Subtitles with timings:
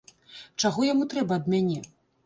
[0.63, 1.79] Чаго яму трэба ад мяне?